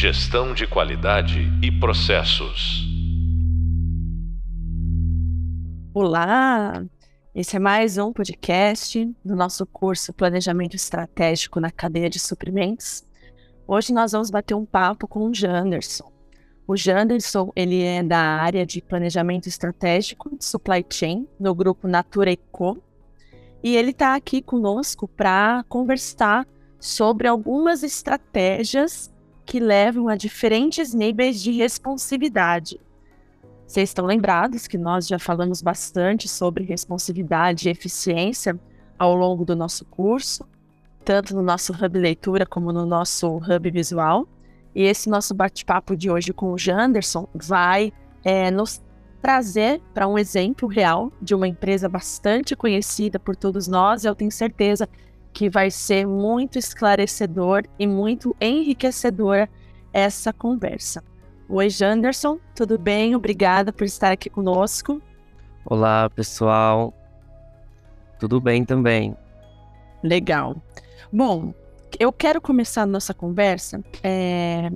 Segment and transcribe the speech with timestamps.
[0.00, 2.88] Gestão de qualidade e processos.
[5.92, 6.82] Olá!
[7.34, 13.04] Esse é mais um podcast do nosso curso Planejamento Estratégico na Cadeia de Suprimentos.
[13.68, 16.10] Hoje nós vamos bater um papo com o Janderson.
[16.66, 22.32] O Janderson, ele é da área de Planejamento Estratégico de Supply Chain no grupo Natura
[22.32, 22.82] Eco
[23.62, 26.46] e ele está aqui conosco para conversar
[26.78, 29.12] sobre algumas estratégias
[29.44, 32.80] que levam a diferentes níveis de responsividade.
[33.66, 38.58] Vocês estão lembrados que nós já falamos bastante sobre responsividade e eficiência
[38.98, 40.44] ao longo do nosso curso,
[41.04, 44.26] tanto no nosso Hub Leitura como no nosso Hub Visual.
[44.74, 47.92] E esse nosso bate-papo de hoje com o Janderson vai
[48.24, 48.82] é, nos
[49.20, 54.04] trazer para um exemplo real de uma empresa bastante conhecida por todos nós.
[54.04, 54.88] Eu tenho certeza
[55.32, 59.48] que vai ser muito esclarecedor e muito enriquecedor
[59.92, 61.02] essa conversa.
[61.48, 63.14] Oi, Janderson, tudo bem?
[63.14, 65.02] Obrigada por estar aqui conosco.
[65.64, 66.94] Olá, pessoal.
[68.18, 69.16] Tudo bem também.
[70.02, 70.56] Legal.
[71.12, 71.52] Bom,
[71.98, 74.70] eu quero começar a nossa conversa é,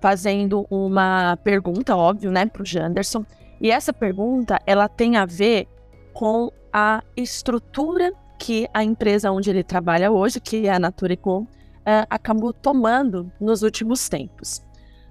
[0.00, 3.24] fazendo uma pergunta, óbvio, né, para o Janderson.
[3.60, 5.68] E essa pergunta, ela tem a ver
[6.14, 12.06] com a estrutura que a empresa onde ele trabalha hoje, que é a Naturicom, uh,
[12.08, 14.64] acabou tomando nos últimos tempos.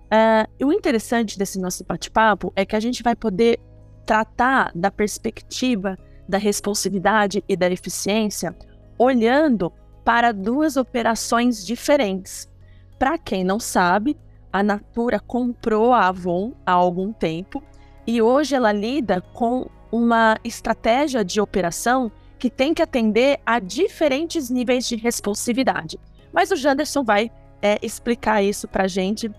[0.10, 3.60] Uh, o interessante desse nosso bate-papo é que a gente vai poder
[4.04, 5.96] tratar da perspectiva
[6.28, 8.56] da responsividade e da eficiência
[8.98, 9.72] olhando
[10.04, 12.50] para duas operações diferentes.
[12.98, 14.18] Para quem não sabe,
[14.52, 17.64] a Natura comprou a Avon há algum tempo
[18.08, 24.50] e hoje ela lida com uma estratégia de operação que tem que atender a diferentes
[24.50, 26.00] níveis de responsividade.
[26.34, 27.30] Mas o Janderson vai
[27.62, 29.30] é, explicar isso para a gente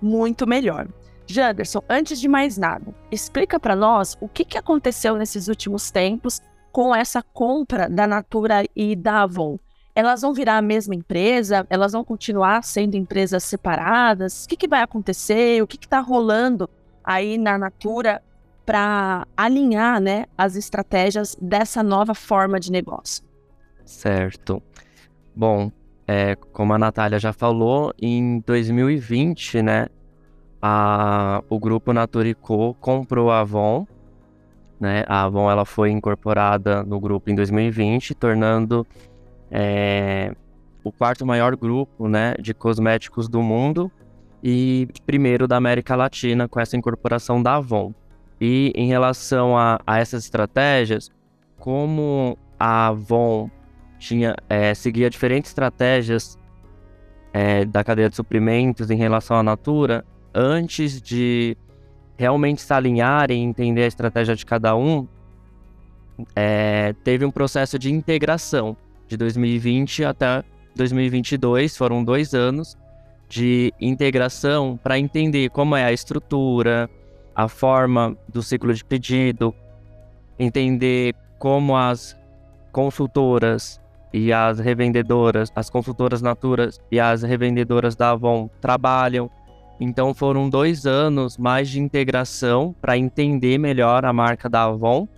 [0.00, 0.86] muito melhor.
[1.26, 6.40] Janderson, antes de mais nada, explica para nós o que, que aconteceu nesses últimos tempos
[6.70, 9.58] com essa compra da Natura e da Avon.
[9.94, 11.66] Elas vão virar a mesma empresa?
[11.68, 14.44] Elas vão continuar sendo empresas separadas?
[14.44, 15.62] O que, que vai acontecer?
[15.62, 16.68] O que está rolando
[17.04, 18.22] aí na Natura
[18.64, 23.24] para alinhar né, as estratégias dessa nova forma de negócio.
[23.84, 24.62] Certo.
[25.34, 25.70] Bom,
[26.06, 29.86] é, como a Natália já falou, em 2020, né,
[30.60, 33.86] a, o grupo Naturico comprou a Avon.
[34.78, 38.86] Né, a Avon ela foi incorporada no grupo em 2020, tornando
[39.50, 40.34] é,
[40.82, 43.90] o quarto maior grupo né, de cosméticos do mundo
[44.42, 47.94] e primeiro da América Latina com essa incorporação da Avon.
[48.44, 51.12] E em relação a, a essas estratégias,
[51.60, 53.48] como a Avon
[54.00, 56.36] tinha, é, seguia diferentes estratégias
[57.32, 60.04] é, da cadeia de suprimentos em relação à Natura,
[60.34, 61.56] antes de
[62.18, 65.06] realmente se alinharem e entender a estratégia de cada um,
[66.34, 68.76] é, teve um processo de integração
[69.06, 70.42] de 2020 até
[70.74, 72.76] 2022, foram dois anos,
[73.28, 76.90] de integração para entender como é a estrutura,
[77.34, 79.54] a forma do ciclo de pedido,
[80.38, 82.16] entender como as
[82.70, 83.80] consultoras
[84.12, 89.30] e as revendedoras, as consultoras Naturas e as revendedoras da Avon trabalham.
[89.80, 95.08] Então foram dois anos mais de integração para entender melhor a marca da Avon,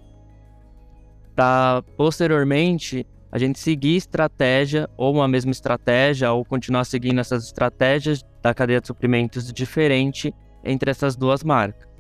[1.35, 8.25] para posteriormente a gente seguir estratégia, ou uma mesma estratégia, ou continuar seguindo essas estratégias
[8.41, 10.33] da cadeia de suprimentos diferente
[10.63, 11.94] entre essas duas marcas.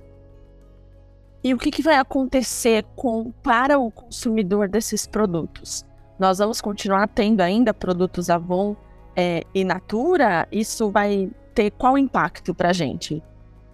[1.44, 5.84] E o que, que vai acontecer com para o consumidor desses produtos?
[6.18, 8.74] Nós vamos continuar tendo ainda produtos Avon
[9.14, 10.48] é, e Natura?
[10.50, 13.22] Isso vai ter qual impacto para a gente?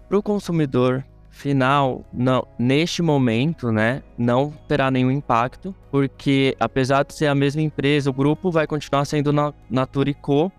[0.09, 7.13] Para o consumidor, final, não, neste momento, né, não terá nenhum impacto, porque apesar de
[7.13, 10.51] ser a mesma empresa, o grupo vai continuar sendo na, Natura Co,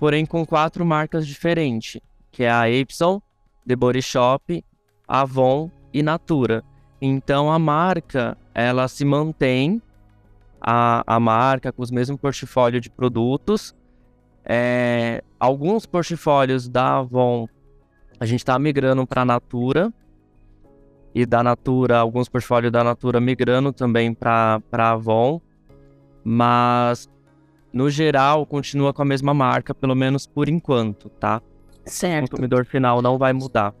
[0.00, 2.00] porém com quatro marcas diferentes,
[2.32, 3.22] que é a Epson,
[3.64, 4.64] The Body Shop,
[5.06, 6.62] Avon e Natura.
[7.00, 9.80] Então a marca, ela se mantém
[10.60, 13.74] a, a marca com os mesmos portfólio de produtos.
[14.44, 17.48] É, alguns portfólios da Avon
[18.18, 19.92] a gente está migrando para a Natura,
[21.14, 25.40] e da Natura, alguns portfólios da Natura migrando também para Avon,
[26.22, 27.08] mas
[27.72, 31.40] no geral continua com a mesma marca, pelo menos por enquanto, tá?
[31.86, 32.26] Certo.
[32.26, 33.74] O consumidor final não vai mudar.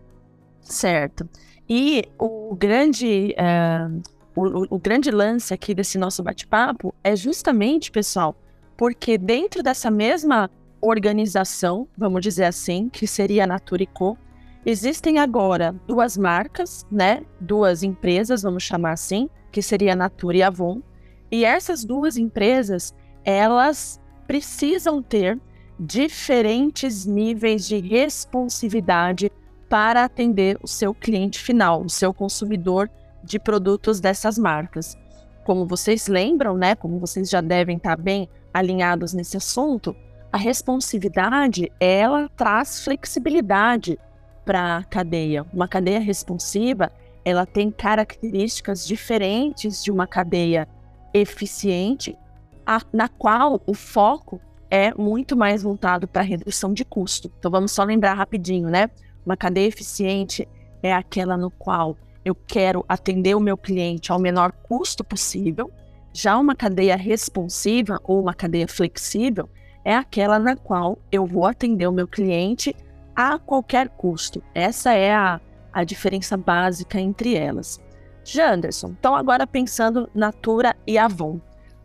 [0.60, 1.28] Certo.
[1.68, 4.02] E o grande, uh,
[4.36, 8.36] o, o grande lance aqui desse nosso bate-papo é justamente, pessoal,
[8.76, 14.16] porque dentro dessa mesma organização, vamos dizer assim, que seria a Naturico.
[14.64, 17.22] Existem agora duas marcas, né?
[17.40, 20.82] Duas empresas, vamos chamar assim, que seria a Natura e a Avon.
[21.30, 25.40] E essas duas empresas, elas precisam ter
[25.78, 29.30] diferentes níveis de responsividade
[29.68, 32.90] para atender o seu cliente final, o seu consumidor
[33.22, 34.96] de produtos dessas marcas.
[35.44, 36.74] Como vocês lembram, né?
[36.74, 39.94] Como vocês já devem estar bem alinhados nesse assunto,
[40.32, 43.98] a responsividade ela traz flexibilidade
[44.44, 45.44] para a cadeia.
[45.52, 46.92] Uma cadeia responsiva
[47.24, 50.68] ela tem características diferentes de uma cadeia
[51.12, 52.16] eficiente,
[52.64, 54.40] a, na qual o foco
[54.70, 57.32] é muito mais voltado para a redução de custo.
[57.38, 58.88] Então vamos só lembrar rapidinho, né?
[59.26, 60.48] Uma cadeia eficiente
[60.80, 65.68] é aquela no qual eu quero atender o meu cliente ao menor custo possível.
[66.12, 69.48] Já uma cadeia responsiva ou uma cadeia flexível
[69.84, 72.74] é aquela na qual eu vou atender o meu cliente
[73.16, 74.40] a qualquer custo.
[74.54, 75.40] Essa é a,
[75.72, 77.80] a diferença básica entre elas.
[78.24, 81.40] Janderson, então agora pensando Natura e Avon,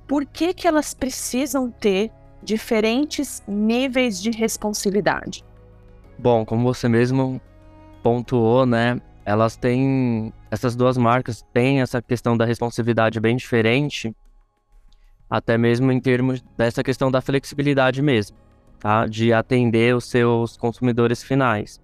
[0.07, 2.11] por que, que elas precisam ter
[2.43, 5.43] diferentes níveis de responsividade?
[6.21, 7.41] Bom, como você mesmo
[8.03, 9.01] pontuou, né?
[9.25, 10.31] Elas têm.
[10.51, 14.15] Essas duas marcas têm essa questão da responsividade bem diferente,
[15.27, 18.37] até mesmo em termos dessa questão da flexibilidade mesmo,
[18.79, 19.07] tá?
[19.07, 21.81] De atender os seus consumidores finais.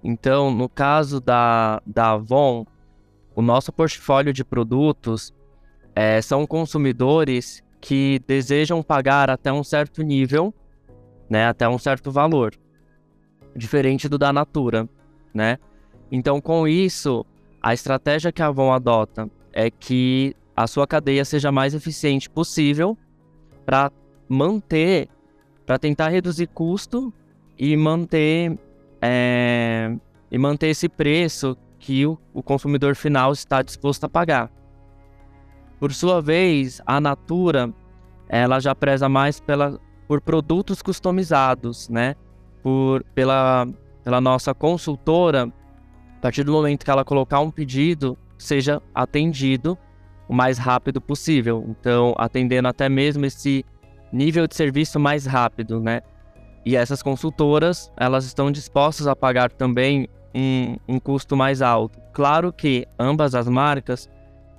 [0.00, 2.64] Então, no caso da, da Avon,
[3.34, 5.34] o nosso portfólio de produtos
[5.92, 10.54] é, são consumidores que desejam pagar até um certo nível,
[11.28, 12.54] né, até um certo valor,
[13.56, 14.88] diferente do da Natura,
[15.32, 15.58] né?
[16.10, 17.24] Então, com isso,
[17.62, 22.96] a estratégia que a Avon adota é que a sua cadeia seja mais eficiente possível
[23.64, 23.90] para
[24.28, 25.08] manter,
[25.64, 27.12] para tentar reduzir custo
[27.58, 28.58] e manter
[29.02, 29.96] é,
[30.30, 34.50] e manter esse preço que o, o consumidor final está disposto a pagar.
[35.78, 37.72] Por sua vez, a Natura
[38.28, 42.16] ela já preza mais pela, por produtos customizados, né?
[42.66, 43.64] Por, pela,
[44.02, 45.48] pela nossa consultora,
[46.16, 49.78] a partir do momento que ela colocar um pedido, seja atendido
[50.28, 51.64] o mais rápido possível.
[51.68, 53.64] Então, atendendo até mesmo esse
[54.12, 56.00] nível de serviço mais rápido, né?
[56.64, 62.00] E essas consultoras, elas estão dispostas a pagar também um, um custo mais alto.
[62.12, 64.10] Claro que ambas as marcas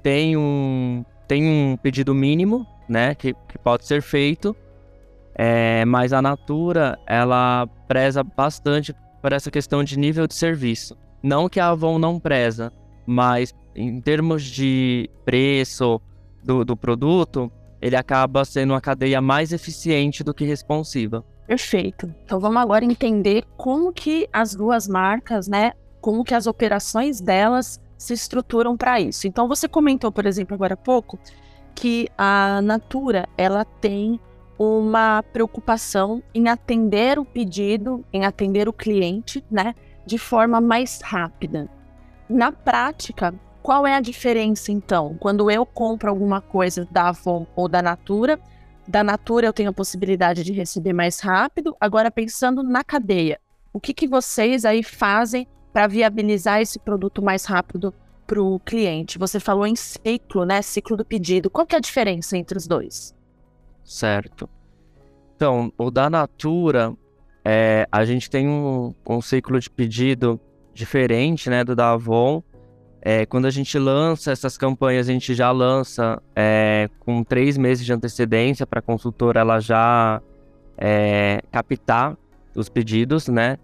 [0.01, 4.55] têm um, têm um pedido mínimo, né, que, que pode ser feito,
[5.35, 10.97] é, mas a Natura, ela preza bastante por essa questão de nível de serviço.
[11.21, 12.71] Não que a Avon não preza,
[13.05, 16.01] mas em termos de preço
[16.43, 17.51] do, do produto,
[17.81, 21.23] ele acaba sendo uma cadeia mais eficiente do que responsiva.
[21.45, 22.13] Perfeito.
[22.25, 27.79] Então vamos agora entender como que as duas marcas, né, como que as operações delas
[27.97, 29.27] se estruturam para isso.
[29.27, 31.17] Então você comentou, por exemplo, agora há pouco,
[31.73, 34.19] que a Natura, ela tem
[34.57, 39.75] uma preocupação em atender o pedido, em atender o cliente, né,
[40.05, 41.69] de forma mais rápida.
[42.29, 45.15] Na prática, qual é a diferença então?
[45.19, 48.39] Quando eu compro alguma coisa da Avon ou da Natura,
[48.87, 51.75] da Natura eu tenho a possibilidade de receber mais rápido.
[51.79, 53.39] Agora pensando na cadeia,
[53.73, 57.93] o que, que vocês aí fazem para viabilizar esse produto mais rápido
[58.25, 59.19] para o cliente?
[59.19, 60.61] Você falou em ciclo, né?
[60.61, 61.49] Ciclo do pedido.
[61.49, 63.16] Qual que é a diferença entre os dois?
[63.87, 64.49] Certo.
[65.37, 66.93] Então, o da Natura,
[67.43, 70.37] é, a gente tem um, um ciclo de pedido
[70.73, 72.43] diferente, né, do da Avon.
[73.01, 77.85] É, quando a gente lança essas campanhas, a gente já lança é, com três meses
[77.85, 80.21] de antecedência para a consultora ela já
[80.77, 82.17] é, captar
[82.53, 83.57] os pedidos, né?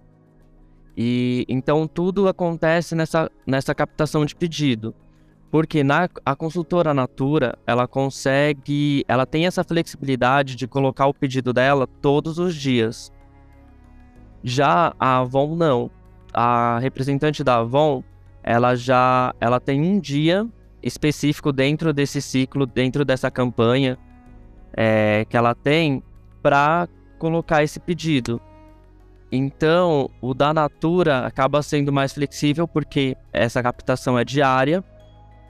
[0.96, 4.96] E então tudo acontece nessa, nessa captação de pedido.
[5.54, 11.54] Porque na, a consultora Natura, ela consegue, ela tem essa flexibilidade de colocar o pedido
[11.54, 13.12] dela todos os dias.
[14.44, 15.92] Já a Avon não.
[16.34, 18.04] A representante da Avon,
[18.42, 20.50] ela já ela tem um dia
[20.82, 23.96] específico dentro desse ciclo, dentro dessa campanha
[24.76, 26.02] é, que ela tem
[26.42, 28.42] para colocar esse pedido.
[29.32, 34.84] Então, o da Natura acaba sendo mais flexível porque essa captação é diária,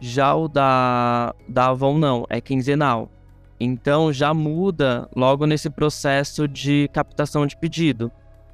[0.04, 3.10] já o da, da Avon não, é quinzenal.
[3.58, 8.12] Então, já muda logo nesse processo de captação de pedido.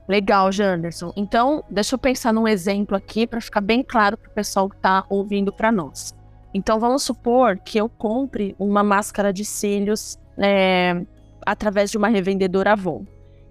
[0.08, 1.12] Legal, Janderson.
[1.15, 4.75] Então, deixa eu pensar num exemplo aqui para ficar bem claro para o pessoal que
[4.75, 6.13] está ouvindo para nós.
[6.53, 11.03] Então, vamos supor que eu compre uma máscara de cílios é,
[11.44, 13.06] através de uma revendedora Avon.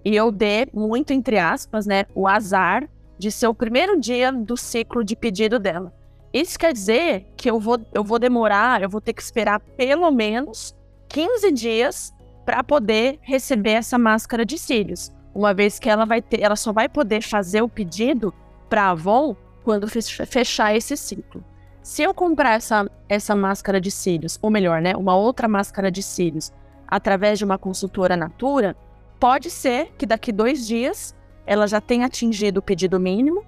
[0.05, 2.87] e eu dê muito entre aspas, né, o azar
[3.17, 5.98] de ser o primeiro dia do ciclo de pedido dela.
[6.33, 10.11] Isso quer dizer que eu vou, eu vou demorar, eu vou ter que esperar pelo
[10.11, 10.75] menos
[11.07, 12.13] 15 dias
[12.45, 15.11] para poder receber essa máscara de cílios.
[15.33, 18.33] Uma vez que ela vai ter, ela só vai poder fazer o pedido
[18.69, 21.43] para a Avon quando fechar esse ciclo.
[21.81, 26.03] Se eu comprar essa, essa máscara de cílios, ou melhor, né, uma outra máscara de
[26.03, 26.51] cílios,
[26.87, 28.75] através de uma consultora Natura,
[29.19, 33.43] pode ser que daqui dois dias ela já tenha atingido o pedido mínimo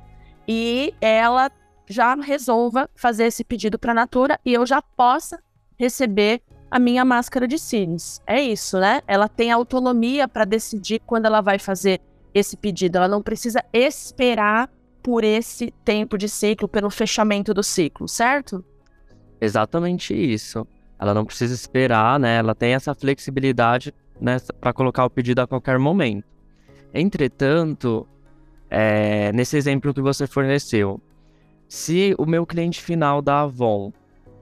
[0.47, 1.51] e ela
[1.87, 5.41] já resolva fazer esse pedido para a Natura e eu já possa
[5.77, 8.21] receber a minha máscara de cílios.
[8.25, 9.01] É isso, né?
[9.05, 11.99] Ela tem autonomia para decidir quando ela vai fazer
[12.33, 12.97] esse pedido.
[12.97, 14.69] Ela não precisa esperar
[15.03, 18.63] por esse tempo de ciclo, pelo fechamento do ciclo, certo?
[19.41, 20.65] Exatamente isso.
[20.97, 22.37] Ela não precisa esperar, né?
[22.37, 26.25] Ela tem essa flexibilidade né, para colocar o pedido a qualquer momento.
[26.93, 28.07] Entretanto,
[28.69, 31.01] é, nesse exemplo que você forneceu,
[31.71, 33.93] se o meu cliente final da Avon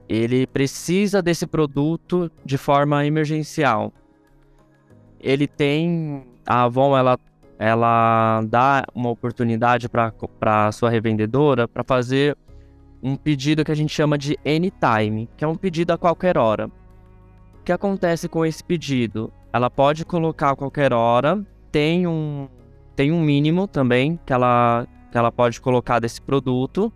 [0.08, 3.92] ele precisa desse produto de forma emergencial,
[5.20, 7.16] ele tem a Avon ela
[7.56, 12.36] ela dá uma oportunidade para a sua revendedora para fazer
[13.00, 16.66] um pedido que a gente chama de anytime, que é um pedido a qualquer hora.
[16.66, 19.32] O que acontece com esse pedido?
[19.52, 22.48] Ela pode colocar a qualquer hora tem um,
[22.96, 26.92] tem um mínimo também que ela, que ela pode colocar desse produto,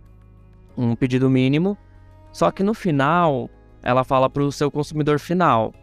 [0.77, 1.77] um pedido mínimo.
[2.31, 3.49] Só que no final,
[3.81, 5.73] ela fala para o seu consumidor final: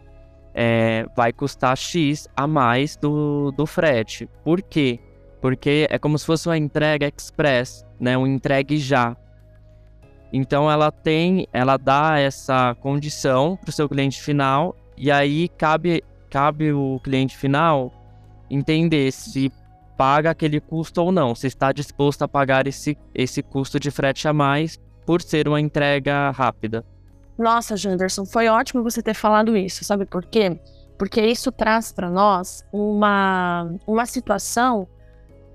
[0.53, 4.29] é, vai custar X a mais do, do frete.
[4.43, 4.99] Por quê?
[5.41, 8.17] Porque é como se fosse uma entrega express, né?
[8.17, 9.17] Um entregue já.
[10.31, 16.03] Então ela tem, ela dá essa condição para o seu cliente final e aí cabe,
[16.29, 17.93] cabe o cliente final
[18.49, 19.51] entender se
[19.97, 24.27] paga aquele custo ou não, se está disposto a pagar esse, esse custo de frete
[24.27, 26.85] a mais por ser uma entrega rápida.
[27.37, 30.59] Nossa, Janderson, foi ótimo você ter falado isso, sabe por quê?
[30.97, 34.87] Porque isso traz para nós uma, uma situação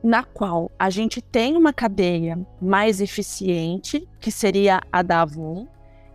[0.03, 5.67] na qual a gente tem uma cadeia mais eficiente, que seria a da Avon,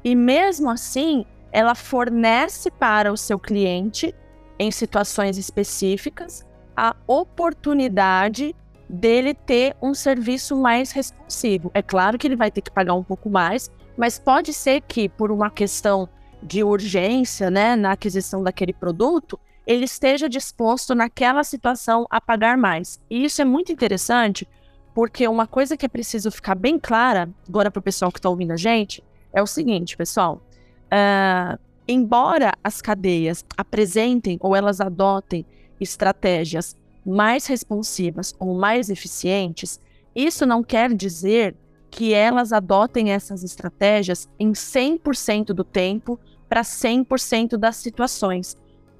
[0.03, 4.13] e mesmo assim ela fornece para o seu cliente,
[4.57, 8.55] em situações específicas, a oportunidade
[8.89, 11.71] dele ter um serviço mais responsivo.
[11.73, 15.09] É claro que ele vai ter que pagar um pouco mais, mas pode ser que
[15.09, 16.07] por uma questão
[16.41, 22.99] de urgência, né, na aquisição daquele produto, ele esteja disposto naquela situação a pagar mais.
[23.09, 24.47] E isso é muito interessante,
[24.93, 28.29] porque uma coisa que é preciso ficar bem clara agora para o pessoal que está
[28.29, 30.41] ouvindo a gente é o seguinte, pessoal.
[30.85, 35.45] Uh, embora as cadeias apresentem ou elas adotem
[35.83, 36.75] estratégias
[37.05, 39.79] mais responsivas ou mais eficientes,
[40.15, 41.55] isso não quer dizer
[41.91, 48.57] que elas adotem essas estratégias em 100% do tempo para 100% das situações.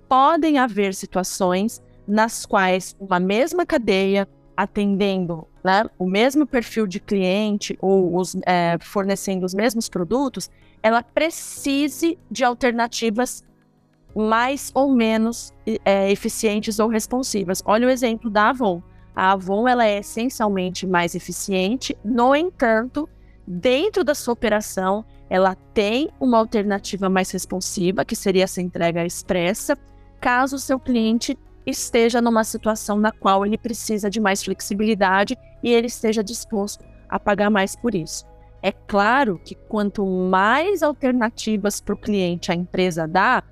[0.07, 7.75] Podem haver situações nas quais uma mesma cadeia, atendendo né, o mesmo perfil de cliente
[7.81, 10.49] ou os, é, fornecendo os mesmos produtos,
[10.83, 13.43] ela precise de alternativas
[14.15, 15.53] mais ou menos
[15.86, 17.62] é, eficientes ou responsivas.
[17.65, 18.82] Olha o exemplo da Avon.
[19.15, 23.08] A Avon ela é essencialmente mais eficiente, no entanto,
[23.46, 29.77] dentro da sua operação, ela tem uma alternativa mais responsiva, que seria essa entrega expressa,
[30.20, 35.72] caso o seu cliente esteja numa situação na qual ele precisa de mais flexibilidade e
[35.72, 38.25] ele esteja disposto a pagar mais por isso.
[38.62, 43.43] É claro que quanto mais alternativas para o cliente a empresa dá,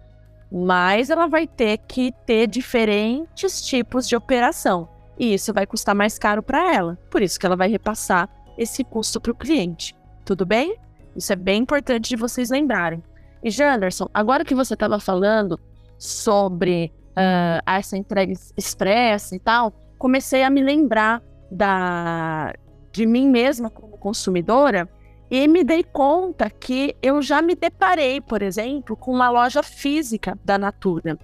[0.52, 4.90] mas ela vai ter que ter diferentes tipos de operação.
[5.18, 6.98] E isso vai custar mais caro para ela.
[7.10, 9.96] Por isso que ela vai repassar esse custo para o cliente.
[10.26, 10.76] Tudo bem?
[11.16, 13.02] Isso é bem importante de vocês lembrarem.
[13.44, 15.60] E Janderson, agora que você estava falando
[15.98, 22.54] sobre uh, essa entrega expressa e tal, comecei a me lembrar da,
[22.92, 24.90] de mim mesma como consumidora
[25.32, 30.38] e me dei conta que eu já me deparei, por exemplo, com uma loja física
[30.44, 31.18] da Natura,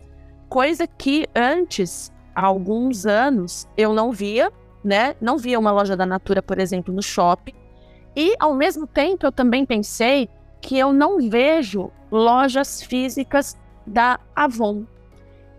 [0.48, 4.50] coisa que antes, há alguns anos, eu não via,
[4.82, 5.14] né?
[5.20, 7.54] Não via uma loja da Natura, por exemplo, no shopping.
[8.16, 10.30] E ao mesmo tempo, eu também pensei
[10.62, 14.86] que eu não vejo lojas físicas da Avon.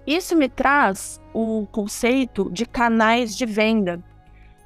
[0.07, 4.03] Isso me traz o conceito de canais de venda.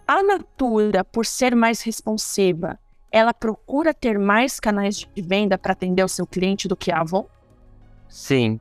[0.06, 2.78] A Natura, por ser mais responsiva
[3.12, 7.00] ela procura ter mais canais de venda para atender o seu cliente do que a
[7.00, 7.26] Avon?
[8.08, 8.58] Sim.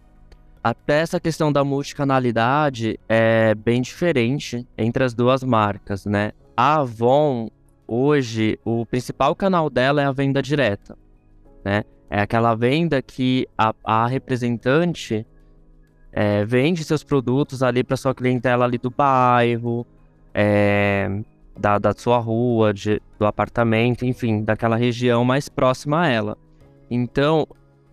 [0.63, 6.33] até essa questão da multicanalidade é bem diferente entre as duas marcas, né?
[6.55, 7.49] A Avon,
[7.87, 10.95] hoje, o principal canal dela é a venda direta,
[11.65, 11.83] né?
[12.09, 15.25] É aquela venda que a, a representante
[16.11, 19.87] é, vende seus produtos ali para sua clientela ali do bairro,
[20.33, 21.09] é,
[21.57, 26.37] da, da sua rua, de, do apartamento, enfim, daquela região mais próxima a ela.
[26.89, 27.47] Então,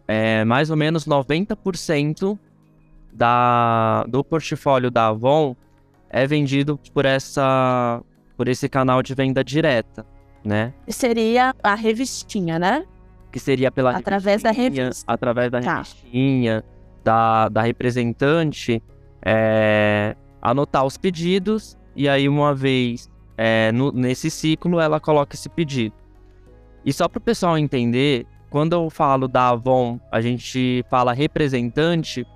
[0.06, 2.38] é, mais ou menos 90%
[3.12, 5.54] da, do portfólio da Avon
[6.08, 8.02] é vendido por essa
[8.36, 10.06] por esse canal de venda direta,
[10.44, 10.72] né?
[10.88, 12.86] Seria a revistinha, né?
[13.32, 15.74] Que seria pela através da revista, através da tá.
[15.78, 16.64] revistinha,
[17.02, 18.80] da, da representante,
[19.20, 25.48] é, anotar os pedidos e aí uma vez é, no, nesse ciclo ela coloca esse
[25.48, 25.94] pedido.
[26.84, 32.26] E só para o pessoal entender, quando eu falo da Avon, a gente fala representante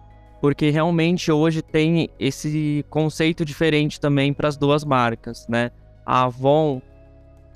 [0.40, 5.70] porque realmente hoje tem esse conceito diferente também para as duas marcas, né?
[6.04, 6.82] A Avon,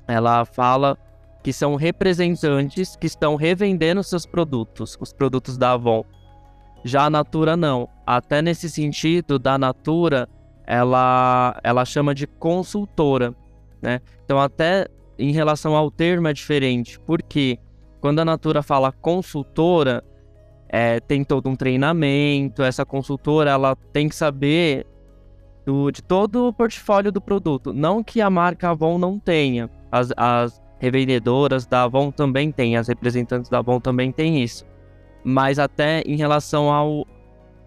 [0.07, 0.97] ela fala
[1.43, 6.03] que são representantes que estão revendendo seus produtos, os produtos da Avon.
[6.83, 7.89] Já a Natura não.
[8.05, 10.29] Até nesse sentido, da Natura,
[10.67, 13.33] ela, ela chama de consultora,
[13.81, 14.01] né?
[14.25, 17.57] Então até em relação ao termo é diferente, porque
[18.01, 20.03] quando a Natura fala consultora,
[20.69, 24.85] é, tem todo um treinamento, essa consultora ela tem que saber
[25.65, 27.73] do, de todo o portfólio do produto.
[27.73, 32.87] Não que a marca Avon não tenha, as, as revendedoras da Avon também têm, as
[32.87, 34.65] representantes da Avon também têm isso.
[35.23, 37.05] Mas até em relação ao,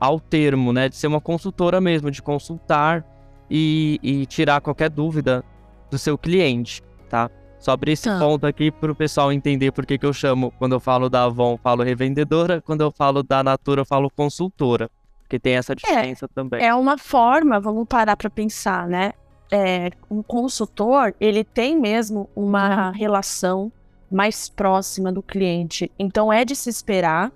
[0.01, 3.05] ao termo, né, de ser uma consultora mesmo, de consultar
[3.51, 5.45] e, e tirar qualquer dúvida
[5.91, 7.31] do seu cliente, tá?
[7.59, 8.19] Sobre esse tá.
[8.19, 11.25] ponto aqui para o pessoal entender por que, que eu chamo, quando eu falo da
[11.25, 14.91] Avon, falo revendedora, quando eu falo da Natura, eu falo consultora.
[15.21, 16.65] Porque tem essa é, diferença é, também.
[16.65, 19.13] É uma forma, vamos parar para pensar, né?
[19.53, 23.71] É, um consultor, ele tem mesmo uma relação
[24.11, 25.91] mais próxima do cliente.
[25.99, 27.31] Então é de se esperar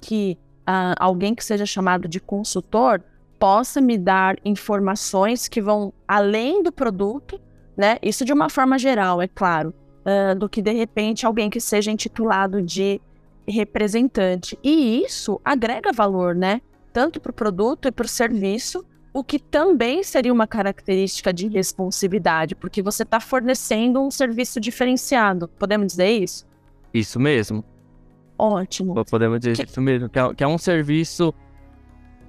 [0.00, 0.36] que
[0.70, 3.02] uh, alguém que seja chamado de consultor
[3.38, 7.40] possa me dar informações que vão além do produto
[7.80, 7.96] né?
[8.02, 9.72] Isso de uma forma geral, é claro,
[10.04, 13.00] uh, do que de repente alguém que seja intitulado de
[13.48, 14.58] representante.
[14.62, 16.60] E isso agrega valor, né?
[16.92, 21.48] Tanto para o produto e para o serviço, o que também seria uma característica de
[21.48, 25.48] responsividade, porque você está fornecendo um serviço diferenciado.
[25.48, 26.46] Podemos dizer isso?
[26.92, 27.64] Isso mesmo.
[28.40, 28.94] Ótimo.
[29.04, 29.70] Podemos dizer que...
[29.70, 31.34] isso mesmo, que é, que é um serviço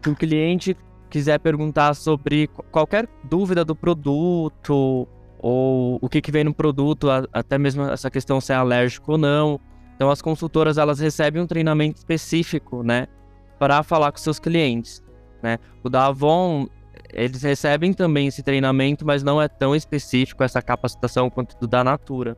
[0.01, 0.75] que o cliente
[1.09, 5.07] quiser perguntar sobre qualquer dúvida do produto,
[5.39, 9.17] ou o que, que vem no produto, até mesmo essa questão se é alérgico ou
[9.17, 9.59] não.
[9.95, 13.07] Então as consultoras elas recebem um treinamento específico, né,
[13.57, 15.01] para falar com seus clientes,
[15.41, 15.59] né?
[15.81, 16.67] O da Avon
[17.13, 21.83] eles recebem também esse treinamento, mas não é tão específico essa capacitação quanto do da
[21.83, 22.37] Natura.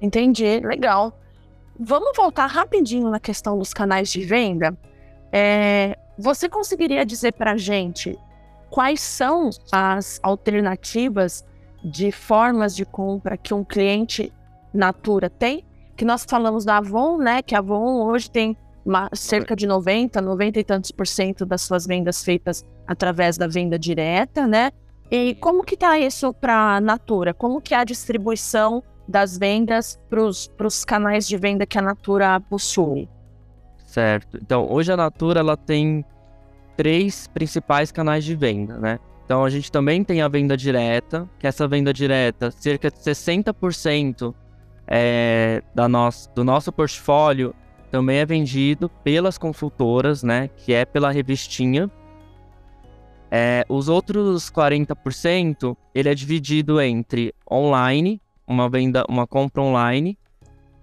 [0.00, 1.18] Entendi, legal.
[1.78, 4.76] Vamos voltar rapidinho na questão dos canais de venda.
[5.32, 8.16] É, você conseguiria dizer para a gente
[8.70, 11.44] quais são as alternativas
[11.84, 14.32] de formas de compra que um cliente
[14.72, 15.64] Natura tem,
[15.96, 17.42] que nós falamos da Avon, né?
[17.42, 21.62] Que a Avon hoje tem uma, cerca de 90, 90 e tantos por cento das
[21.62, 24.72] suas vendas feitas através da venda direta, né?
[25.10, 27.32] E como que tá isso para Natura?
[27.32, 32.40] Como que é a distribuição das vendas para os canais de venda que a Natura
[32.40, 33.08] possui?
[33.86, 34.38] Certo.
[34.40, 36.04] Então, hoje a Natura ela tem
[36.76, 38.98] três principais canais de venda, né?
[39.24, 44.34] Então a gente também tem a venda direta, que essa venda direta, cerca de 60%
[44.86, 47.54] é, da nosso, do nosso portfólio
[47.90, 50.48] também é vendido pelas consultoras, né?
[50.56, 51.90] Que é pela revistinha.
[53.30, 60.18] É, os outros 40% ele é dividido entre online, uma venda, uma compra online,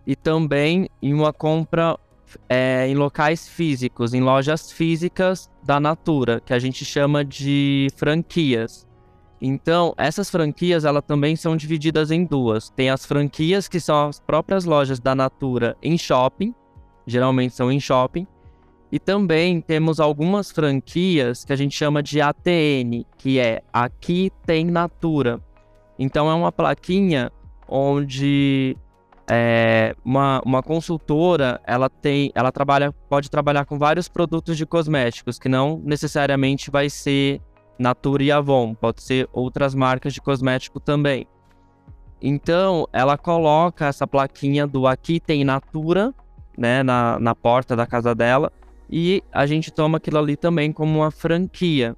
[0.06, 1.98] e também em uma compra
[2.50, 8.88] é, em locais físicos, em lojas físicas da Natura, que a gente chama de franquias.
[9.42, 12.70] Então, essas franquias, elas também são divididas em duas.
[12.70, 16.54] Tem as franquias que são as próprias lojas da Natura em shopping,
[17.08, 18.28] geralmente são em shopping,
[18.92, 24.66] e também temos algumas franquias que a gente chama de ATN, que é Aqui Tem
[24.66, 25.40] Natura.
[25.98, 27.32] Então é uma plaquinha
[27.72, 28.76] onde
[29.30, 35.40] é, uma, uma consultora, ela tem, ela trabalha, pode trabalhar com vários produtos de cosméticos,
[35.40, 37.42] que não necessariamente vai ser
[37.80, 41.26] Natura e Avon, pode ser outras marcas de cosmético também.
[42.22, 46.14] Então, ela coloca essa plaquinha do aqui tem Natura,
[46.58, 48.52] né, na, na porta da casa dela,
[48.90, 51.96] e a gente toma aquilo ali também como uma franquia,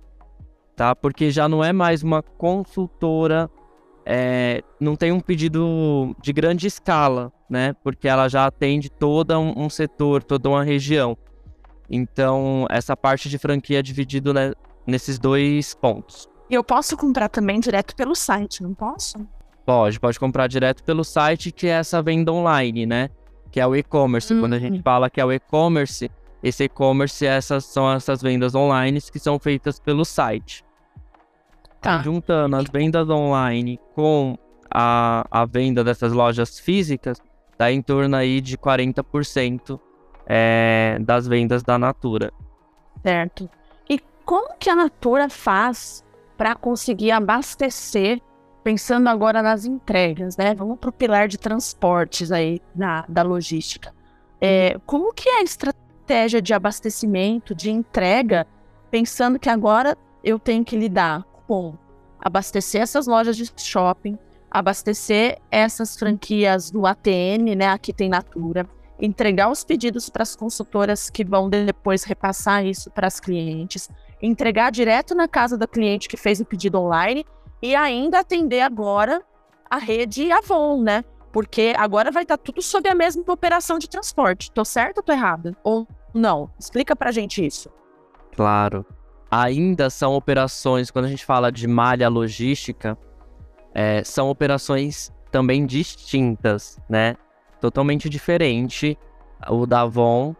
[0.76, 0.96] tá?
[0.96, 3.50] Porque já não é mais uma consultora,
[4.06, 7.76] é, não tem um pedido de grande escala, né?
[7.84, 11.18] Porque ela já atende todo um, um setor, toda uma região.
[11.90, 14.54] Então, essa parte de franquia é dividido né,
[14.86, 16.28] nesses dois pontos.
[16.50, 19.18] E eu posso comprar também direto pelo site, não posso?
[19.66, 23.10] Pode, pode comprar direto pelo site, que é essa venda online, né?
[23.52, 24.34] Que é o e-commerce.
[24.34, 24.42] Uhum.
[24.42, 24.84] Quando a gente hum.
[24.84, 26.12] fala que é o e-commerce,
[26.42, 30.66] esse e-commerce essas, são essas vendas online que são feitas pelo site.
[31.84, 32.02] Tá.
[32.02, 34.38] Juntando as vendas online com
[34.74, 37.22] a, a venda dessas lojas físicas,
[37.58, 39.80] dá em torno aí de 40%
[40.26, 42.32] é, das vendas da Natura.
[43.04, 43.50] Certo.
[43.90, 46.04] E como que a Natura faz
[46.38, 48.22] para conseguir abastecer,
[48.64, 50.56] pensando agora nas entregas, né?
[50.56, 53.94] Vamos para o pilar de transportes aí na, da logística.
[54.40, 58.46] É, como que é a estratégia estratégia de abastecimento, de entrega,
[58.92, 61.26] pensando que agora eu tenho que lidar
[62.20, 64.18] abastecer essas lojas de shopping,
[64.50, 67.68] abastecer essas franquias do ATN, né?
[67.68, 68.68] Aqui tem Natura,
[69.00, 73.90] entregar os pedidos para as consultoras que vão depois repassar isso para as clientes,
[74.22, 77.26] entregar direto na casa da cliente que fez o pedido online
[77.62, 79.22] e ainda atender agora
[79.70, 81.04] a rede Avon, né?
[81.32, 84.52] Porque agora vai estar tá tudo sob a mesma operação de transporte.
[84.52, 85.58] Tô certo ou tô errada?
[85.64, 86.52] Ou não?
[86.60, 87.70] Explica pra gente isso.
[88.36, 88.86] Claro.
[89.36, 92.96] Ainda são operações, quando a gente fala de malha logística,
[93.74, 97.16] é, são operações também distintas, né?
[97.60, 98.96] Totalmente diferente
[99.50, 100.36] o da Avon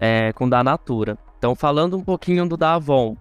[0.00, 1.18] é, com o da Natura.
[1.36, 3.14] Então, falando um pouquinho do da Avon,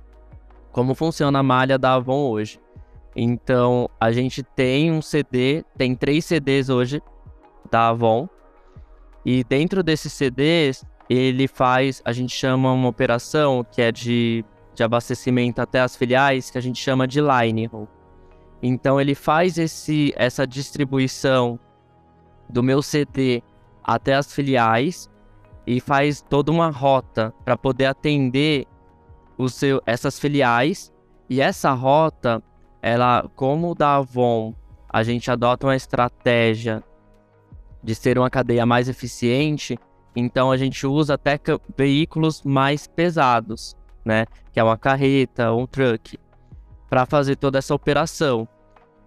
[0.71, 2.57] como funciona a malha da Avon hoje.
[3.13, 7.01] Então, a gente tem um CD, tem três CDs hoje
[7.69, 8.29] da Avon.
[9.25, 14.45] E dentro desses CDs, ele faz, a gente chama uma operação que é de,
[14.79, 17.69] de abastecimento até as filiais, que a gente chama de line.
[18.63, 21.59] Então, ele faz esse, essa distribuição
[22.47, 23.43] do meu CD
[23.83, 25.09] até as filiais
[25.67, 28.65] e faz toda uma rota para poder atender
[29.37, 30.93] o seu, essas filiais.
[31.29, 32.41] E essa rota
[32.81, 34.55] ela, como o da Avon,
[34.87, 36.81] a gente adota uma estratégia
[37.83, 39.77] de ser uma cadeia mais eficiente,
[40.15, 41.37] então a gente usa até
[41.77, 44.25] veículos mais pesados, né?
[44.51, 46.17] Que é uma carreta, um truck,
[46.89, 48.47] para fazer toda essa operação.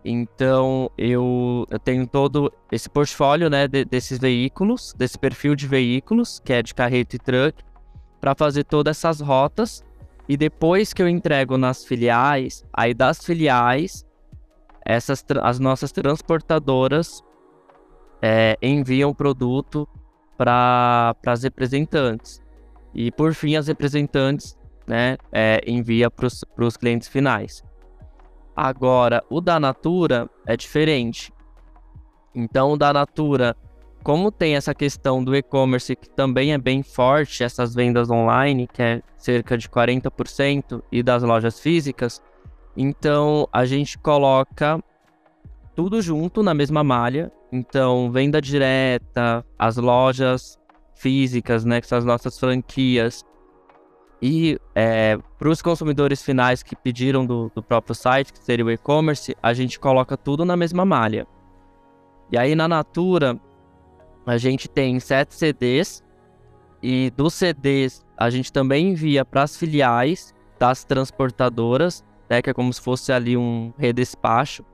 [0.05, 6.41] Então eu, eu tenho todo esse portfólio, né, de, desses veículos, desse perfil de veículos,
[6.45, 7.63] que é de carreta e truck,
[8.21, 9.85] para fazer todas essas rotas
[10.29, 14.05] e depois que eu entrego nas filiais, aí das filiais,
[14.85, 17.23] essas as nossas transportadoras
[18.21, 19.89] é, enviam o produto
[20.37, 22.41] para as representantes.
[22.95, 26.27] E por fim, as representantes né, é, envia para
[26.65, 27.63] os clientes finais.
[28.55, 31.33] Agora, o da Natura é diferente.
[32.35, 33.57] Então, o da Natura
[34.03, 38.83] como tem essa questão do e-commerce que também é bem forte, essas vendas online, que
[38.83, 42.21] é cerca de 40%, e das lojas físicas,
[42.77, 44.83] então a gente coloca
[45.75, 47.31] tudo junto na mesma malha.
[47.51, 50.59] Então, venda direta, as lojas
[50.95, 53.23] físicas, né, que são as nossas franquias,
[54.23, 58.71] e é, para os consumidores finais que pediram do, do próprio site, que seria o
[58.71, 61.27] e-commerce, a gente coloca tudo na mesma malha.
[62.31, 63.37] E aí na Natura,
[64.25, 66.05] a gente tem sete CDs
[66.81, 72.55] e dos CDs a gente também envia para as filiais das transportadoras, né, que é
[72.55, 74.65] como se fosse ali um redespacho.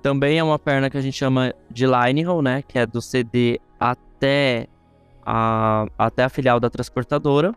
[0.00, 3.60] Também é uma perna que a gente chama de line né, que é do CD
[3.80, 4.68] até
[5.24, 7.52] a, até a filial da transportadora.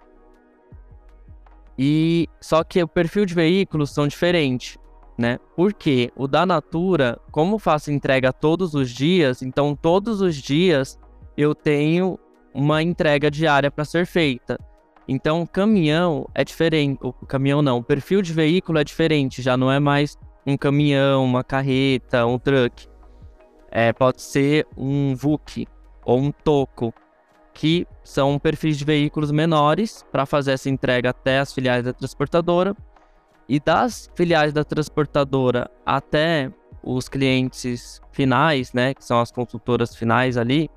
[1.81, 4.77] E só que o perfil de veículos são diferentes
[5.19, 5.37] né?
[5.53, 10.97] Porque o da Natura, como faço entrega todos os dias, então todos os dias
[11.35, 12.17] eu tenho
[12.53, 14.57] uma entrega diária para ser feita.
[15.05, 16.99] Então, o caminhão é diferente.
[17.01, 19.41] O caminhão não, o perfil de veículo é diferente.
[19.41, 22.87] Já não é mais um caminhão, uma carreta, um truck.
[23.69, 25.67] É, pode ser um VUC
[26.05, 26.93] ou um toco,
[27.59, 32.73] que são perfis de veículos menores para fazer essa entrega até as filiais da transportadora
[33.49, 36.49] e das filiais da transportadora até
[36.81, 40.69] os clientes finais, né, que são as consultoras finais ali,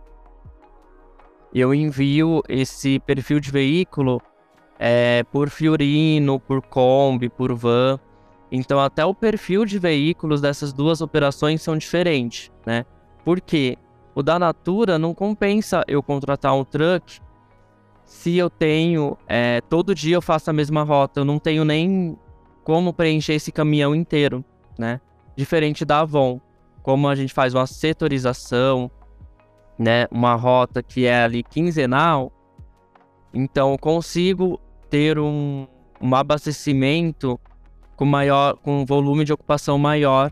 [1.54, 4.20] eu envio esse perfil de veículo
[4.76, 7.96] é, por Fiorino, por Kombi, por Van.
[8.50, 12.84] Então, até o perfil de veículos dessas duas operações são diferentes, né?
[13.24, 13.78] Porque
[14.14, 17.20] o da Natura não compensa eu contratar um truck
[18.04, 22.16] se eu tenho, é, todo dia eu faço a mesma rota, eu não tenho nem
[22.62, 24.44] como preencher esse caminhão inteiro,
[24.78, 25.00] né?
[25.34, 26.38] Diferente da Avon,
[26.82, 28.90] como a gente faz uma setorização,
[29.78, 32.30] né, uma rota que é ali quinzenal,
[33.32, 35.66] então eu consigo ter um,
[36.00, 37.40] um abastecimento
[37.96, 40.30] com maior, com um volume de ocupação maior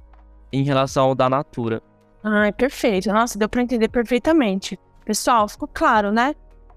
[0.52, 1.82] em relação ao da Natura.
[2.22, 3.10] Ah, perfeito.
[3.12, 4.78] Nossa, deu para entender perfeitamente.
[5.04, 6.34] Pessoal, ficou claro, né?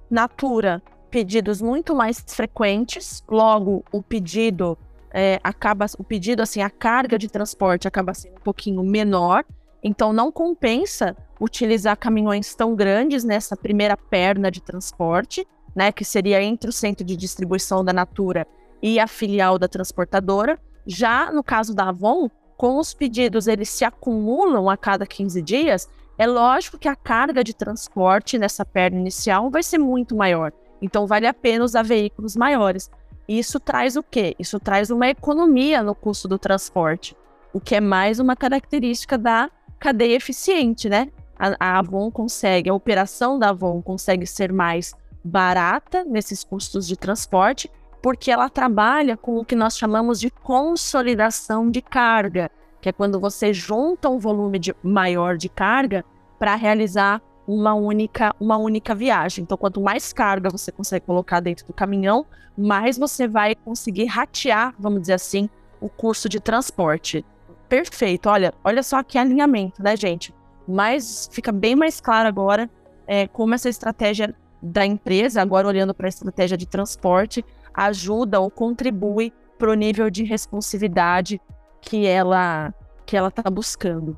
[0.09, 4.77] Natura, pedidos muito mais frequentes, logo o pedido
[5.13, 9.45] é, acaba, o pedido assim, a carga de transporte acaba sendo um pouquinho menor,
[9.83, 16.41] então não compensa utilizar caminhões tão grandes nessa primeira perna de transporte, né, que seria
[16.41, 18.47] entre o centro de distribuição da Natura
[18.81, 20.59] e a filial da transportadora.
[20.85, 25.89] Já no caso da Avon, com os pedidos eles se acumulam a cada 15 dias,
[26.17, 30.51] é lógico que a carga de transporte nessa perna inicial vai ser muito maior.
[30.81, 32.89] Então vale a pena usar veículos maiores.
[33.27, 34.35] Isso traz o quê?
[34.37, 37.15] Isso traz uma economia no custo do transporte,
[37.53, 41.09] o que é mais uma característica da cadeia eficiente, né?
[41.37, 46.97] A, a Avon consegue, a operação da Avon consegue ser mais barata nesses custos de
[46.97, 47.71] transporte,
[48.03, 53.17] porque ela trabalha com o que nós chamamos de consolidação de carga, que é quando
[53.17, 56.03] você junta um volume de, maior de carga
[56.37, 59.43] para realizar uma única, uma única viagem.
[59.43, 62.25] Então, quanto mais carga você consegue colocar dentro do caminhão,
[62.57, 67.25] mais você vai conseguir ratear, vamos dizer assim, o custo de transporte.
[67.69, 68.27] Perfeito.
[68.27, 70.35] Olha, olha só que alinhamento, né, gente?
[70.67, 72.69] Mas fica bem mais claro agora
[73.07, 78.49] é, como essa estratégia da empresa, agora olhando para a estratégia de transporte, ajuda ou
[78.49, 81.41] contribui para o nível de responsividade
[81.81, 82.73] que ela
[83.05, 84.17] que ela está buscando.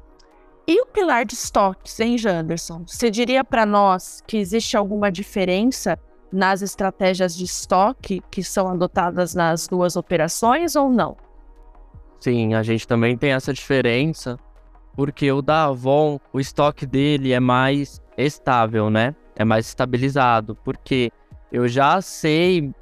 [0.68, 2.84] E o pilar de estoques, hein, Janderson?
[2.86, 5.98] Você diria para nós que existe alguma diferença
[6.32, 11.18] nas estratégias de estoque que são adotadas nas duas operações ou não?
[12.20, 14.38] Sim, a gente também tem essa diferença,
[14.96, 19.16] porque o da Avon, o estoque dele é mais estável, né?
[19.36, 21.12] É mais estabilizado, porque
[21.52, 22.74] eu já sei,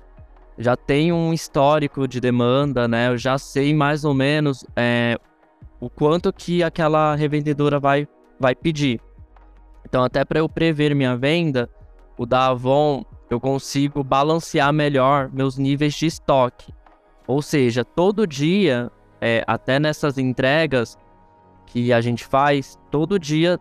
[0.58, 3.10] já tenho um histórico de demanda, né?
[3.10, 5.18] Eu já sei mais ou menos é,
[5.80, 8.08] o quanto que aquela revendedora vai,
[8.40, 9.00] vai pedir.
[9.86, 11.70] Então, até para eu prever minha venda,
[12.18, 16.74] o da Avon eu consigo balancear melhor meus níveis de estoque.
[17.26, 20.98] Ou seja, todo dia, é, até nessas entregas
[21.66, 23.60] que a gente faz, todo dia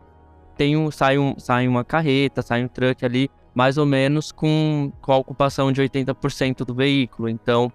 [0.57, 4.93] tem um, sai, um, sai uma carreta, sai um truck ali, mais ou menos com,
[5.01, 7.29] com a ocupação de 80% do veículo.
[7.29, 7.73] Então,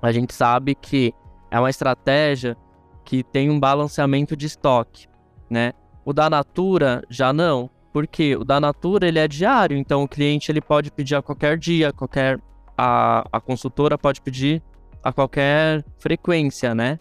[0.00, 1.12] a gente sabe que
[1.50, 2.56] é uma estratégia
[3.04, 5.06] que tem um balanceamento de estoque,
[5.48, 5.72] né?
[6.04, 10.50] O da Natura já não, porque o da Natura ele é diário, então o cliente
[10.50, 12.38] ele pode pedir a qualquer dia, qualquer
[12.76, 14.62] a, a consultora pode pedir
[15.02, 16.98] a qualquer frequência, né?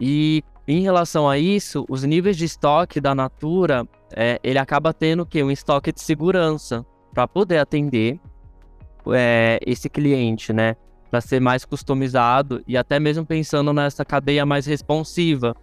[0.00, 5.26] E em relação a isso, os níveis de estoque da Natura, é, ele acaba tendo
[5.26, 8.18] que um estoque de segurança para poder atender
[9.12, 10.74] é, esse cliente, né?
[11.10, 15.54] Para ser mais customizado e até mesmo pensando nessa cadeia mais responsiva.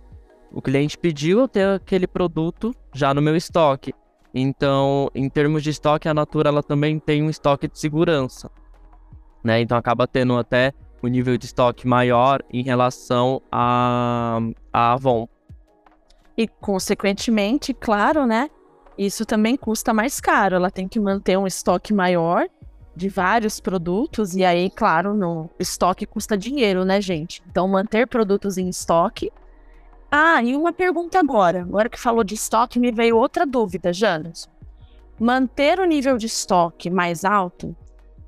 [0.51, 3.93] O cliente pediu eu ter aquele produto já no meu estoque.
[4.33, 8.51] Então, em termos de estoque, a Natura ela também tem um estoque de segurança,
[9.43, 9.59] né?
[9.59, 14.39] Então acaba tendo até o nível de estoque maior em relação a,
[14.71, 15.27] a Avon.
[16.37, 18.49] E, consequentemente, claro, né?
[18.97, 20.55] Isso também custa mais caro.
[20.55, 22.47] Ela tem que manter um estoque maior
[22.95, 24.35] de vários produtos.
[24.35, 27.41] E aí, claro, no estoque custa dinheiro, né, gente?
[27.49, 29.31] Então, manter produtos em estoque.
[30.11, 31.61] Ah, e uma pergunta agora.
[31.61, 34.49] Agora que falou de estoque, me veio outra dúvida, Janas.
[35.19, 37.75] Manter o nível de estoque mais alto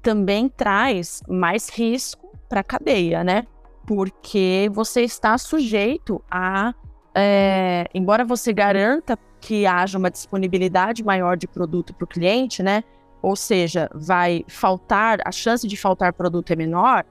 [0.02, 2.23] também traz mais risco
[2.54, 3.48] para a cadeia, né?
[3.84, 6.72] Porque você está sujeito a,
[7.16, 12.84] é, embora você garanta que haja uma disponibilidade maior de produto para o cliente, né?
[13.24, 17.04] Ou seja, vai faltar, a chance de faltar produto é menor.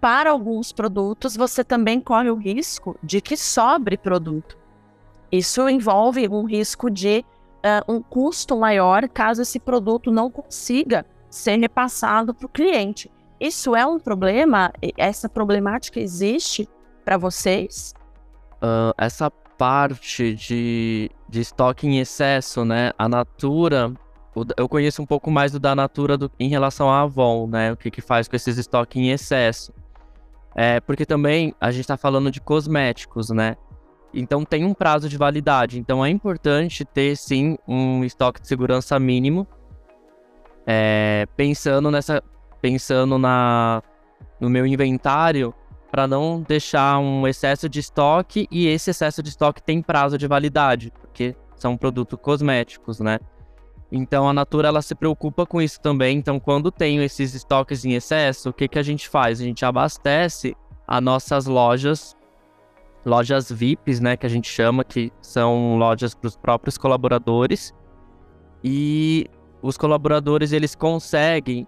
[0.00, 4.56] Para alguns produtos, você também corre o risco de que sobre produto.
[5.30, 7.26] Isso envolve um risco de
[7.58, 13.10] uh, um custo maior caso esse produto não consiga ser repassado para o cliente.
[13.40, 14.70] Isso é um problema?
[14.98, 16.68] Essa problemática existe
[17.04, 17.94] para vocês?
[18.56, 22.92] Uh, essa parte de, de estoque em excesso, né?
[22.98, 23.92] A Natura,
[24.56, 27.72] eu conheço um pouco mais do da Natura do, em relação à Avon, né?
[27.72, 29.72] O que, que faz com esses estoques em excesso.
[30.54, 33.56] É, porque também a gente está falando de cosméticos, né?
[34.12, 35.78] Então tem um prazo de validade.
[35.78, 39.46] Então é importante ter sim um estoque de segurança mínimo
[40.66, 42.22] é, pensando nessa,
[42.60, 43.82] pensando na
[44.38, 45.54] no meu inventário
[45.90, 50.26] para não deixar um excesso de estoque e esse excesso de estoque tem prazo de
[50.26, 53.18] validade, porque são produtos cosméticos, né?
[53.92, 56.16] Então a Natura ela se preocupa com isso também.
[56.16, 59.40] Então quando tem esses estoques em excesso, o que que a gente faz?
[59.40, 62.16] A gente abastece as nossas lojas,
[63.04, 67.74] lojas VIPs, né, que a gente chama, que são lojas para os próprios colaboradores.
[68.62, 69.26] E
[69.60, 71.66] os colaboradores eles conseguem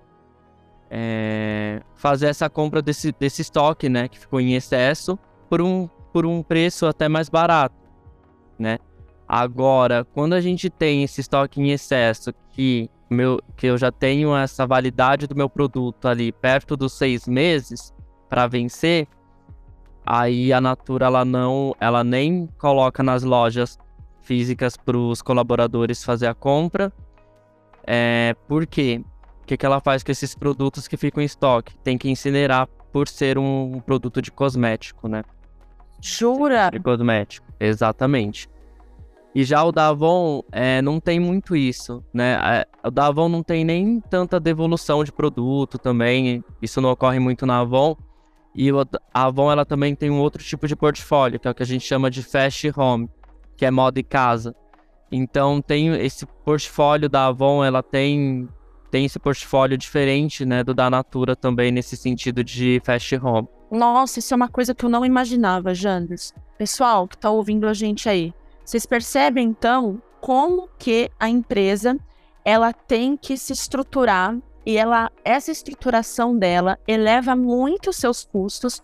[0.95, 6.27] é, fazer essa compra desse, desse estoque, né, que ficou em excesso, por um, por
[6.27, 7.75] um preço até mais barato,
[8.59, 8.79] né?
[9.27, 14.37] Agora, quando a gente tem esse estoque em excesso, que, meu, que eu já tenho
[14.37, 17.95] essa validade do meu produto ali perto dos seis meses
[18.29, 19.09] para vencer,
[20.05, 23.79] aí a Natura ela não, ela nem coloca nas lojas
[24.21, 26.93] físicas para os colaboradores fazer a compra.
[27.87, 29.03] É, por quê?
[29.43, 31.77] O que, que ela faz com esses produtos que ficam em estoque?
[31.79, 35.25] Tem que incinerar por ser um produto de cosmético, né?
[36.01, 36.71] Jura?
[36.71, 38.49] De cosmético, exatamente.
[39.35, 42.39] E já o da Avon é, não tem muito isso, né?
[42.43, 47.19] É, o da Avon não tem nem tanta devolução de produto também, isso não ocorre
[47.19, 47.97] muito na Avon.
[48.55, 48.69] E
[49.15, 51.67] a Avon ela também tem um outro tipo de portfólio, que é o que a
[51.67, 53.09] gente chama de Fast Home,
[53.57, 54.55] que é moda e casa.
[55.11, 58.47] Então tem esse portfólio da Avon, ela tem
[58.93, 63.49] tem esse portfólio diferente, né, do da Natura também nesse sentido de fast home.
[63.71, 66.35] Nossa, isso é uma coisa que eu não imaginava, Janders.
[66.59, 71.99] Pessoal que está ouvindo a gente aí, vocês percebem então como que a empresa
[72.45, 78.83] ela tem que se estruturar e ela essa estruturação dela eleva muito os seus custos,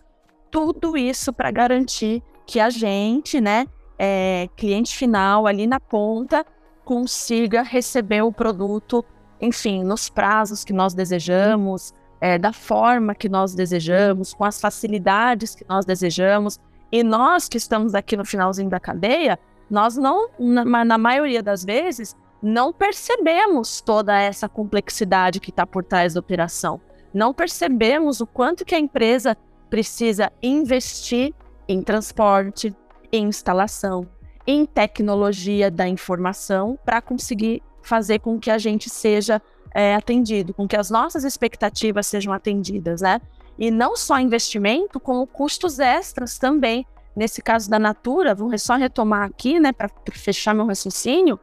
[0.49, 3.67] tudo isso para garantir que a gente, né,
[3.97, 6.43] é, cliente final ali na ponta,
[6.83, 9.05] consiga receber o produto
[9.41, 15.55] enfim, nos prazos que nós desejamos, é, da forma que nós desejamos, com as facilidades
[15.55, 16.59] que nós desejamos.
[16.91, 21.63] E nós que estamos aqui no finalzinho da cadeia, nós não, na, na maioria das
[21.63, 26.81] vezes, não percebemos toda essa complexidade que está por trás da operação.
[27.13, 29.37] Não percebemos o quanto que a empresa
[29.69, 31.33] precisa investir
[31.67, 32.75] em transporte,
[33.11, 34.07] em instalação,
[34.45, 39.41] em tecnologia da informação para conseguir fazer com que a gente seja
[39.73, 43.21] é, atendido, com que as nossas expectativas sejam atendidas, né?
[43.57, 46.85] E não só investimento, como custos extras também.
[47.15, 51.39] Nesse caso da Natura, vou só retomar aqui, né, para fechar meu raciocínio.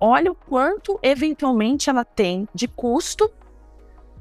[0.00, 3.30] Olha o quanto eventualmente ela tem de custo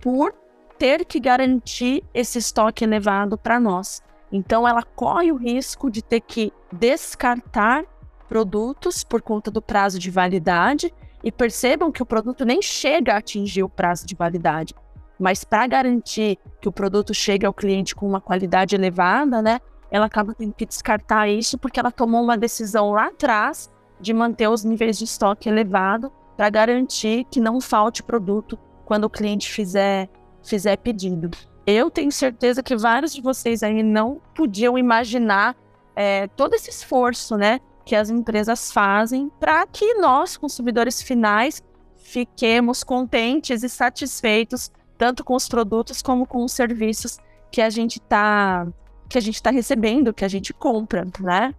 [0.01, 0.33] por
[0.77, 4.01] ter que garantir esse estoque elevado para nós.
[4.31, 7.85] Então, ela corre o risco de ter que descartar
[8.27, 13.17] produtos por conta do prazo de validade e percebam que o produto nem chega a
[13.17, 14.73] atingir o prazo de validade.
[15.19, 19.59] Mas para garantir que o produto chegue ao cliente com uma qualidade elevada, né,
[19.91, 24.47] ela acaba tendo que descartar isso porque ela tomou uma decisão lá atrás de manter
[24.47, 30.09] os níveis de estoque elevado para garantir que não falte produto quando o cliente fizer,
[30.41, 31.29] fizer pedido.
[31.67, 35.55] Eu tenho certeza que vários de vocês aí não podiam imaginar
[35.95, 41.63] é, todo esse esforço, né, que as empresas fazem para que nós, consumidores finais,
[41.95, 47.17] fiquemos contentes e satisfeitos tanto com os produtos como com os serviços
[47.51, 48.67] que a gente está
[49.09, 51.55] que a gente está recebendo, que a gente compra, né?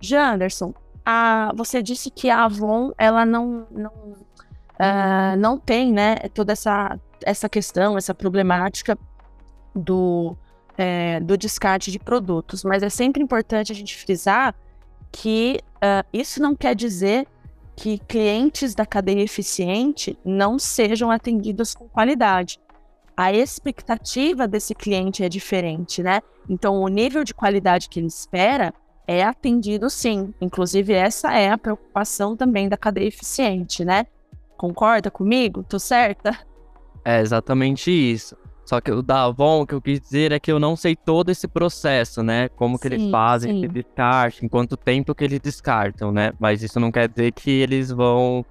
[0.00, 0.72] Janderson,
[1.04, 6.98] a, você disse que a Avon ela não não, uh, não tem, né, toda essa
[7.22, 8.96] essa questão, essa problemática
[9.74, 10.34] do
[10.78, 14.54] é, do descarte de produtos, mas é sempre importante a gente frisar
[15.14, 17.26] que uh, isso não quer dizer
[17.76, 22.60] que clientes da cadeia eficiente não sejam atendidos com qualidade.
[23.16, 26.20] A expectativa desse cliente é diferente, né?
[26.48, 28.74] Então, o nível de qualidade que ele espera
[29.06, 30.34] é atendido sim.
[30.40, 34.06] Inclusive, essa é a preocupação também da cadeia eficiente, né?
[34.56, 35.62] Concorda comigo?
[35.62, 36.36] Tô certa?
[37.04, 38.36] É exatamente isso.
[38.64, 40.96] Só que o da Avon, o que eu quis dizer é que eu não sei
[40.96, 42.48] todo esse processo, né?
[42.48, 43.58] Como que sim, eles fazem sim.
[43.58, 46.32] esse descarte, em quanto tempo que eles descartam, né?
[46.38, 48.44] Mas isso não quer dizer que eles vão...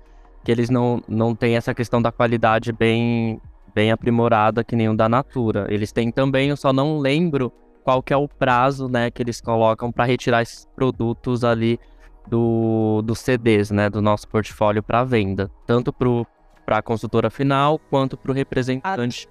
[0.44, 3.42] Que eles não, não têm essa questão da qualidade bem,
[3.74, 5.66] bem aprimorada que nem o da Natura.
[5.70, 7.52] Eles têm também, eu só não lembro
[7.84, 9.10] qual que é o prazo, né?
[9.10, 11.80] Que eles colocam para retirar esses produtos ali
[12.28, 13.90] do, dos CDs, né?
[13.90, 15.50] Do nosso portfólio para venda.
[15.66, 19.28] Tanto para a consultora final, quanto para o representante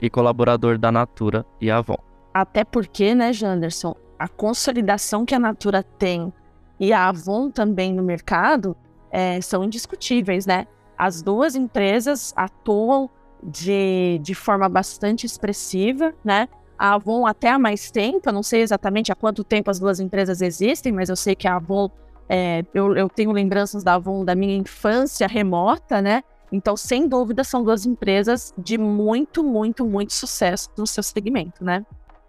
[0.00, 1.98] e colaborador da Natura e Avon.
[2.32, 6.32] Até porque, né, Janderson, a consolidação que a Natura tem
[6.78, 8.76] e a Avon também no mercado
[9.10, 10.66] é, são indiscutíveis, né?
[10.98, 13.08] As duas empresas atuam
[13.42, 16.48] de, de forma bastante expressiva, né?
[16.76, 20.00] A Avon até há mais tempo, eu não sei exatamente há quanto tempo as duas
[20.00, 21.88] empresas existem, mas eu sei que a Avon,
[22.28, 26.22] é, eu, eu tenho lembranças da Avon da minha infância remota, né?
[26.52, 31.84] Então, sem dúvida, são duas empresas de muito, muito, muito sucesso no seu segmento, né?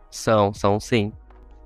[0.09, 1.11] São, são sim.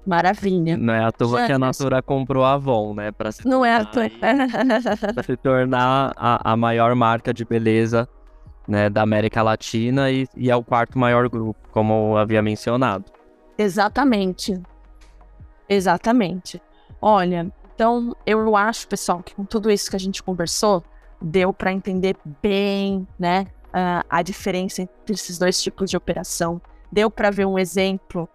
[0.06, 0.76] Maravilha.
[0.76, 3.12] Não é à toa que a Natura comprou a Avon, né?
[3.12, 4.10] Pra se Não é à toa.
[5.14, 8.08] para se tornar a, a maior marca de beleza
[8.68, 13.06] né, da América Latina e, e é o quarto maior grupo, como eu havia mencionado.
[13.58, 14.62] Exatamente.
[15.68, 16.62] Exatamente.
[17.02, 20.84] Olha, então eu acho, pessoal, que com tudo isso que a gente conversou,
[21.22, 26.62] deu para entender bem, né, a, a diferença entre esses dois tipos de operação.
[26.92, 28.28] Deu para ver um exemplo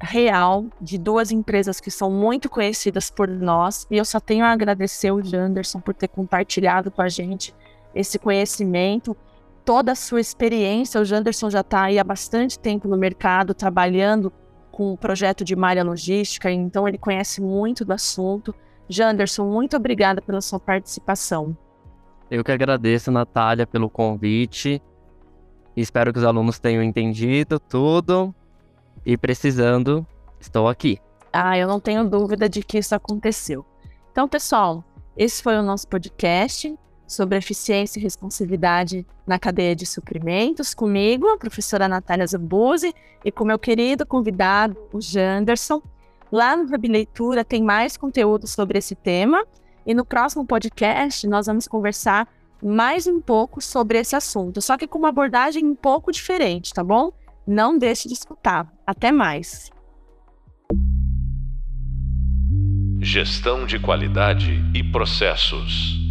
[0.00, 4.50] real de duas empresas que são muito conhecidas por nós e eu só tenho a
[4.50, 7.54] agradecer o Janderson por ter compartilhado com a gente
[7.94, 9.16] esse conhecimento,
[9.64, 11.00] toda a sua experiência.
[11.00, 14.30] O Janderson já está aí há bastante tempo no mercado trabalhando
[14.70, 18.54] com o projeto de malha logística, então ele conhece muito do assunto.
[18.86, 21.56] Janderson, muito obrigada pela sua participação.
[22.30, 24.82] Eu que agradeço, Natália, pelo convite.
[25.76, 28.34] Espero que os alunos tenham entendido tudo
[29.04, 30.06] e precisando,
[30.40, 30.98] estou aqui.
[31.32, 33.64] Ah, eu não tenho dúvida de que isso aconteceu.
[34.10, 34.82] Então, pessoal,
[35.16, 41.38] esse foi o nosso podcast sobre eficiência e responsabilidade na cadeia de suprimentos, comigo, a
[41.38, 42.92] professora Natália Zambuzi,
[43.24, 45.80] e com meu querido convidado, o Janderson.
[46.32, 49.44] Lá no Hub Leitura tem mais conteúdo sobre esse tema,
[49.86, 52.28] e no próximo podcast nós vamos conversar
[52.62, 56.82] mais um pouco sobre esse assunto, só que com uma abordagem um pouco diferente, tá
[56.82, 57.12] bom?
[57.46, 58.72] Não deixe de escutar.
[58.84, 59.70] Até mais.
[63.00, 66.05] Gestão de qualidade e processos.